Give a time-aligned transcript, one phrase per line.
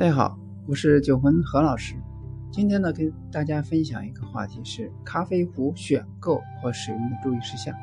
[0.00, 0.34] 大家好，
[0.66, 1.94] 我是九魂何老师。
[2.50, 7.74] 今天呢，跟大家分享一个话题是咖啡壶选购和使用的注意事项。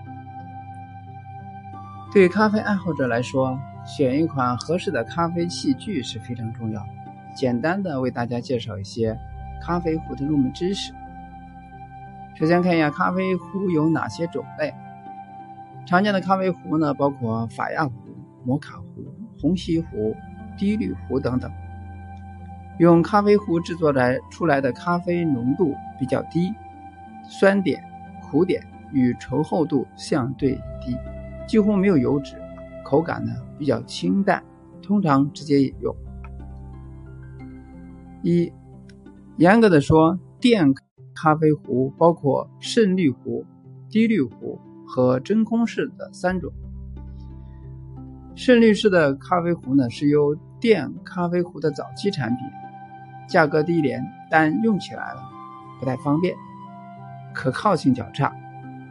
[2.11, 6.83] 对于咖啡爱好者来说，选一款合适的咖啡器具是非常重要。
[7.35, 9.15] 简单的为大家介绍一些
[9.61, 10.91] 咖啡壶的入门知识。
[12.33, 14.73] 首先看一下咖啡壶有哪些种类。
[15.85, 17.93] 常见的咖啡壶呢，包括法亚壶、
[18.43, 19.05] 摩卡壶、
[19.39, 20.15] 虹吸壶、
[20.57, 21.51] 滴滤壶等等。
[22.79, 26.53] 用咖啡壶制作来出来的咖啡浓度比较低，
[27.23, 27.83] 酸点、
[28.21, 30.95] 苦点与稠厚度相对低，
[31.47, 32.35] 几乎没有油脂，
[32.83, 34.43] 口感呢比较清淡，
[34.81, 35.95] 通常直接饮用。
[38.21, 38.51] 一，
[39.37, 40.71] 严格的说，电
[41.15, 43.43] 咖啡壶包括渗滤壶、
[43.89, 46.51] 滴滤壶和真空式的三种。
[48.35, 52.45] 渗滤式的咖啡壶呢，是由电咖啡壶的早期产品。
[53.27, 55.21] 价格低廉，但用起来了
[55.79, 56.35] 不太方便，
[57.33, 58.33] 可靠性较差。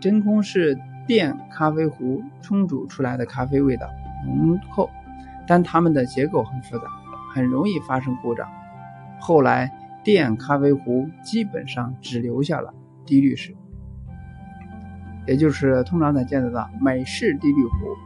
[0.01, 3.89] 真空式电咖啡壶冲煮出来的咖啡味道
[4.27, 4.91] 浓厚，
[5.47, 6.85] 但它们的结构很复杂，
[7.33, 8.47] 很容易发生故障。
[9.19, 9.73] 后来
[10.05, 12.73] 电咖啡壶基本上只留下了
[13.07, 13.57] 滴滤式，
[15.27, 17.97] 也就是通常咱见得到美式滴滤壶。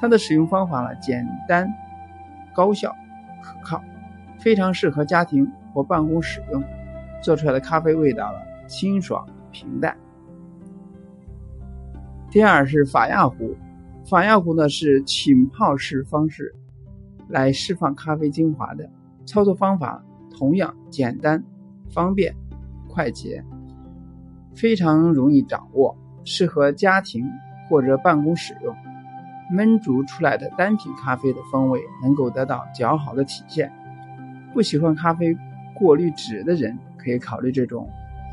[0.00, 1.68] 它的使用方法呢，简单、
[2.54, 2.94] 高效、
[3.42, 3.82] 可靠。
[4.38, 6.62] 非常适合家庭或办公使用，
[7.22, 9.96] 做出来的咖啡味道了清爽平淡。
[12.30, 13.56] 第二是法亚壶，
[14.06, 16.54] 法亚壶呢是浸泡式方式
[17.28, 18.88] 来释放咖啡精华的，
[19.26, 21.42] 操作方法同样简单、
[21.90, 22.34] 方便、
[22.88, 23.42] 快捷，
[24.54, 27.26] 非常容易掌握，适合家庭
[27.68, 28.74] 或者办公使用。
[29.50, 33.72] 焖煮出来的单品咖啡的风味能够得到较好的体现。
[34.52, 35.36] 不喜欢咖啡
[35.74, 37.88] 过滤纸的人可以考虑这种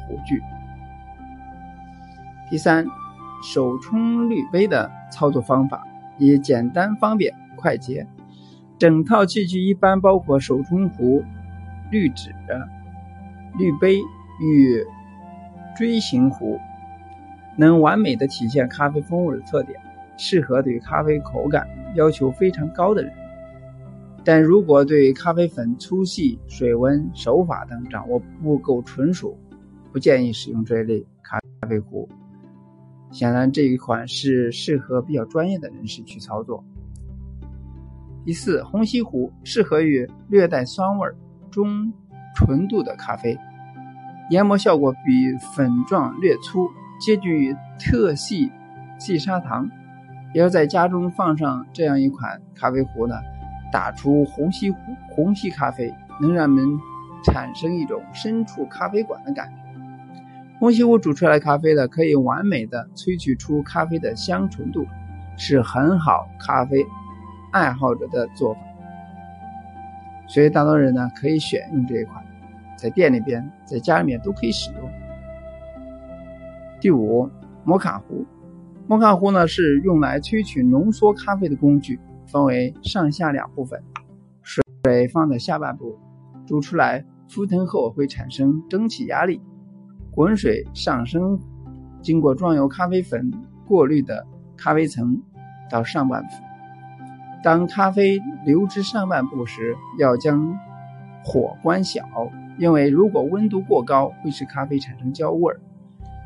[0.07, 0.41] 壶具。
[2.49, 2.85] 第三，
[3.43, 5.85] 手冲滤杯的操作方法
[6.17, 8.07] 也简单方便快捷。
[8.77, 11.23] 整套器具一般包括手冲壶、
[11.91, 12.33] 滤纸、
[13.57, 13.97] 滤杯
[14.41, 14.85] 与
[15.77, 16.59] 锥形壶，
[17.55, 19.79] 能完美的体现咖啡风味的特点，
[20.17, 23.13] 适合对咖啡口感要求非常高的人。
[24.25, 29.37] 但如果对咖啡粉粗细、水温、手法等掌握不够纯熟，
[29.93, 32.09] 不建议使用这一类咖啡壶。
[33.11, 36.61] 显然，这一款是适合比较专业的人士去操作。
[38.25, 41.07] 第四，虹吸壶适合于略带酸味、
[41.51, 41.93] 中
[42.35, 43.37] 纯度的咖啡，
[44.31, 46.67] 研磨效果比粉状略粗，
[46.99, 48.51] 接近于特细
[48.97, 49.69] 细砂糖。
[50.33, 53.15] 要在家中放上这样一款咖啡壶呢？
[53.75, 54.77] 打出虹吸壶，
[55.09, 56.79] 虹吸咖啡能让人们
[57.25, 59.55] 产生一种身处咖啡馆的感觉。
[60.61, 64.87] 虹吸壶煮出来咖啡呢，可以完美的萃取出咖啡的香醇度，
[65.35, 66.85] 是很好咖啡
[67.51, 68.61] 爱好者的做法。
[70.25, 72.23] 所以大多人呢可以选用这一款，
[72.77, 74.89] 在店里边，在家里面都可以使用。
[76.79, 77.29] 第五，
[77.65, 78.25] 摩卡壶，
[78.87, 81.99] 摩卡壶呢是用来萃取浓缩咖啡的工具。
[82.27, 83.81] 分为上下两部分，
[84.41, 85.97] 水放在下半部，
[86.45, 89.41] 煮出来沸腾后会产生蒸汽压力，
[90.11, 91.39] 滚水上升，
[92.01, 93.31] 经过装有咖啡粉
[93.67, 94.25] 过滤的
[94.57, 95.21] 咖啡层
[95.69, 96.29] 到上半部。
[97.43, 100.57] 当咖啡流至上半部时，要将
[101.23, 102.03] 火关小，
[102.57, 105.59] 因为如果温度过高，会使咖啡产生焦味儿。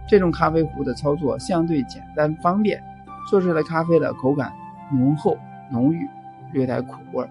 [0.08, 2.82] 这种咖啡壶的操作相对简单方便，
[3.30, 4.52] 做出来的咖啡的口感
[4.92, 5.38] 浓厚。
[5.72, 6.08] 浓郁，
[6.54, 7.28] 略带苦味，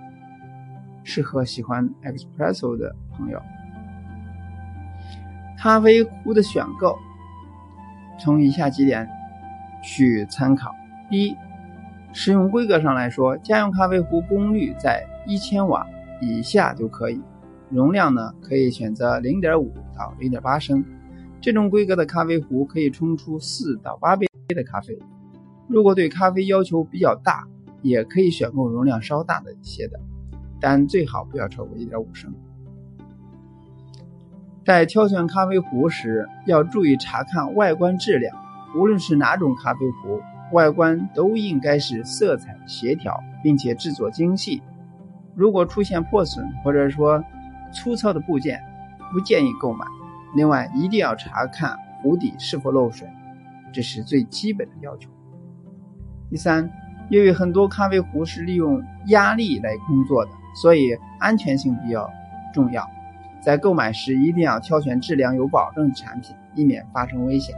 [1.04, 3.40] 适合喜欢 espresso 的朋友。
[5.58, 6.96] 咖啡壶的选购，
[8.18, 9.08] 从以下几点
[9.82, 10.72] 去参考：
[11.10, 11.34] 一、
[12.12, 15.86] 使用规格上来说，家用咖啡壶功率在一千瓦
[16.20, 17.20] 以下就可以，
[17.70, 20.84] 容量呢可以选择零点五到零点八升。
[21.40, 24.98] 这种规格的咖啡壶可以冲出四到八杯的咖啡。
[25.68, 27.46] 如果对咖啡要求比较大，
[27.82, 30.00] 也可以选购容量稍大的一些的，
[30.60, 32.34] 但最好不要超过一点五升。
[34.64, 38.36] 在挑选咖啡壶时，要注意查看外观质量。
[38.76, 40.20] 无论是哪种咖啡壶，
[40.52, 44.62] 外观都应该是色彩协调，并且制作精细。
[45.34, 47.24] 如果出现破损或者说
[47.72, 48.62] 粗糙的部件，
[49.10, 49.86] 不建议购买。
[50.34, 53.08] 另外，一定要查看壶底是否漏水，
[53.72, 55.08] 这是最基本的要求。
[56.28, 56.70] 第三。
[57.10, 62.10] 因为很多咖啡壶是利用压力来工作的，所以安全性比较
[62.52, 62.86] 重要。
[63.40, 67.54] 在购买时一定要挑选质量有保证的产品，以免发生危险。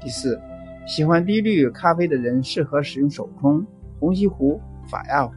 [0.00, 0.40] 第四，
[0.86, 3.64] 喜欢低滤咖啡的人适合使用手冲、
[4.00, 5.32] 虹吸壶、法压壶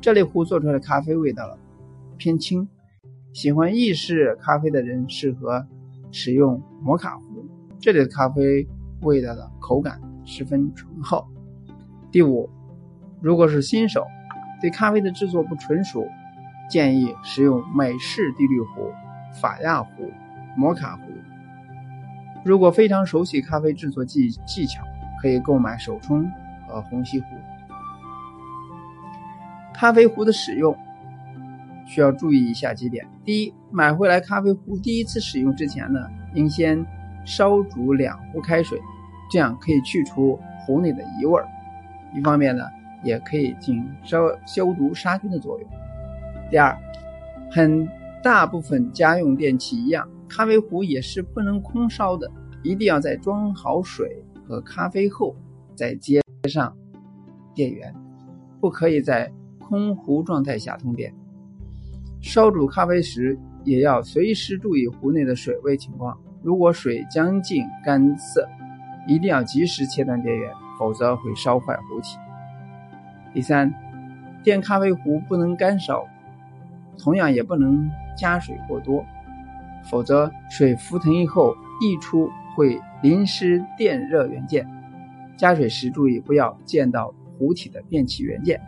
[0.00, 1.58] 这类壶做出来的咖啡味道
[2.18, 2.68] 偏轻。
[3.32, 5.66] 喜欢意式咖啡的人适合
[6.12, 7.44] 使用摩卡壶，
[7.80, 8.64] 这里的咖啡
[9.00, 11.26] 味道的口感十分醇厚。
[12.14, 12.48] 第五，
[13.20, 14.06] 如果是新手，
[14.60, 16.06] 对咖啡的制作不纯熟，
[16.70, 18.88] 建议使用美式滴滤壶、
[19.32, 20.12] 法压壶、
[20.56, 21.02] 摩卡壶。
[22.44, 24.84] 如果非常熟悉咖啡制作技技巧，
[25.20, 26.24] 可以购买手冲
[26.68, 27.26] 和虹吸壶。
[29.72, 30.72] 咖啡壶的使用。
[31.84, 35.98] 需要注意以下几点：第一，买回来咖啡壶第一次使用之前呢，
[36.32, 36.86] 应先
[37.24, 38.80] 烧煮两壶开水，
[39.32, 41.48] 这样可以去除壶内的异味儿，
[42.14, 42.64] 一方面呢，
[43.02, 45.68] 也可以进行消消毒杀菌的作用。
[46.50, 46.76] 第二，
[47.50, 47.88] 很
[48.22, 52.30] 大部分家用电器一样，咖啡壶也是不能空烧的，
[52.62, 55.34] 一定要在装好水和咖啡后
[55.74, 56.74] 再接上
[57.54, 57.94] 电源，
[58.60, 61.12] 不可以在空壶状态下通电。
[62.20, 66.18] 烧煮咖啡时，也要随时注意壶内的水位情况。
[66.42, 68.48] 如果水将近干涩，
[69.06, 72.18] 一定要及时切断电源，否则会烧坏壶体。
[73.32, 73.72] 第三，
[74.42, 76.06] 电咖啡壶不能干烧，
[76.98, 79.04] 同样也不能加水过多，
[79.84, 84.66] 否则水浮腾以后溢出会淋湿电热元件。
[85.36, 88.60] 加水时注意不要溅到壶体的电器元件。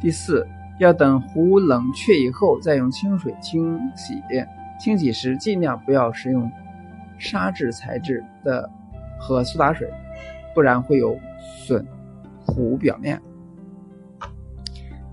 [0.00, 0.46] 第四。
[0.78, 4.20] 要等壶冷却以后再用清水清洗。
[4.80, 6.50] 清洗时尽量不要使用
[7.18, 8.68] 砂质材质的
[9.20, 9.88] 和苏打水，
[10.54, 11.86] 不然会有损
[12.44, 13.20] 壶表面。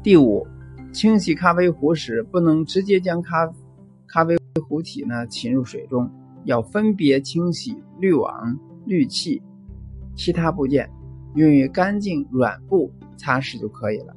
[0.02, 0.48] 第五，
[0.92, 3.52] 清洗咖啡壶时不能直接将咖
[4.08, 4.36] 咖啡
[4.68, 6.10] 壶体呢浸入水中，
[6.46, 9.42] 要分别清洗滤网、滤器、
[10.16, 10.90] 其他部件，
[11.36, 14.16] 用于干净软布擦拭就可以了。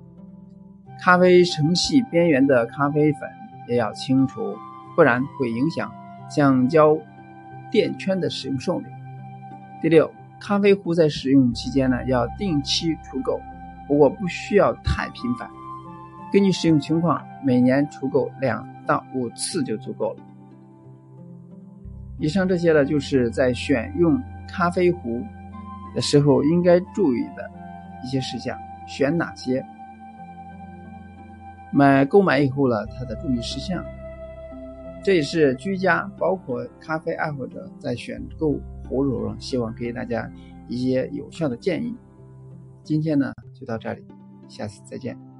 [1.01, 3.29] 咖啡成细边缘的咖啡粉
[3.69, 4.55] 也要清除，
[4.95, 5.93] 不然会影响
[6.31, 6.97] 橡胶
[7.73, 8.87] 垫圈的使用寿命。
[9.83, 10.09] 第六，
[10.43, 13.41] 咖啡壶在使用期间呢，要定期除垢，
[13.87, 15.49] 不过不需要太频繁，
[16.33, 20.17] 根据使用情况，每年除垢两到五次就足够了。
[22.19, 25.23] 以上这些呢，就是在选用咖啡壶
[25.95, 27.49] 的时候应该注意的
[28.03, 29.65] 一些事项，选哪些？
[31.71, 33.83] 买购买以后呢，它的注意事项，
[35.05, 38.59] 这也是居家包括咖啡爱好者在选购
[38.93, 40.31] 胡蓉蓉，希望给大家
[40.69, 41.97] 一些有效的建议。
[42.83, 44.05] 今天呢就到这里，
[44.49, 45.32] 下次再见。